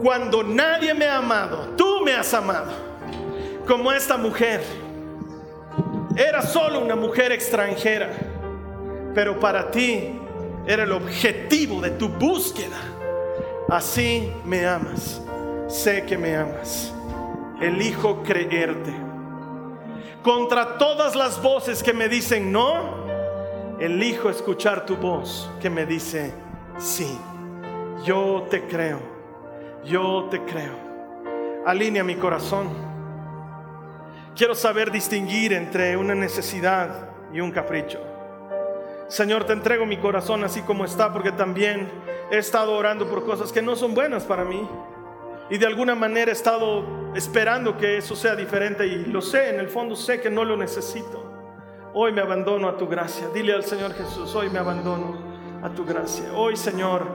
[0.04, 2.72] Cuando nadie me ha amado, tú me has amado.
[3.66, 4.62] Como esta mujer.
[6.16, 8.12] Era solo una mujer extranjera.
[9.16, 10.12] Pero para ti
[10.68, 12.78] era el objetivo de tu búsqueda.
[13.68, 15.20] Así me amas.
[15.68, 16.94] Sé que me amas.
[17.60, 19.07] Elijo creerte
[20.28, 23.08] contra todas las voces que me dicen no,
[23.80, 26.34] elijo escuchar tu voz que me dice
[26.78, 27.18] sí.
[28.04, 29.00] Yo te creo,
[29.86, 30.74] yo te creo.
[31.66, 32.68] Alinea mi corazón.
[34.36, 38.02] Quiero saber distinguir entre una necesidad y un capricho.
[39.08, 41.90] Señor, te entrego mi corazón así como está porque también
[42.32, 44.68] he estado orando por cosas que no son buenas para mí.
[45.50, 49.60] Y de alguna manera he estado esperando que eso sea diferente y lo sé, en
[49.60, 51.24] el fondo sé que no lo necesito.
[51.94, 53.28] Hoy me abandono a tu gracia.
[53.34, 55.18] Dile al Señor Jesús, hoy me abandono
[55.64, 56.34] a tu gracia.
[56.34, 57.08] Hoy, Señor,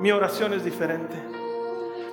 [0.00, 1.14] mi oración es diferente.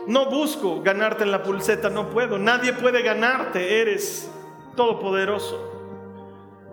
[0.07, 2.37] No busco ganarte en la pulseta, no puedo.
[2.37, 4.29] Nadie puede ganarte, eres
[4.75, 5.71] todopoderoso.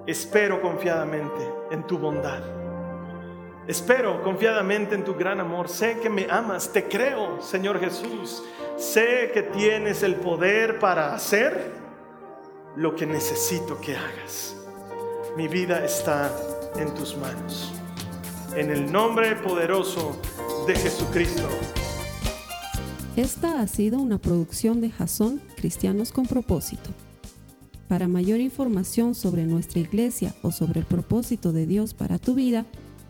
[0.06, 2.61] Espero confiadamente en tu bondad.
[3.68, 5.68] Espero confiadamente en tu gran amor.
[5.68, 8.42] Sé que me amas, te creo, Señor Jesús.
[8.76, 11.70] Sé que tienes el poder para hacer
[12.74, 14.56] lo que necesito que hagas.
[15.36, 16.34] Mi vida está
[16.76, 17.72] en tus manos.
[18.56, 20.20] En el nombre poderoso
[20.66, 21.48] de Jesucristo.
[23.14, 26.90] Esta ha sido una producción de Jason Cristianos con propósito.
[27.86, 32.66] Para mayor información sobre nuestra iglesia o sobre el propósito de Dios para tu vida,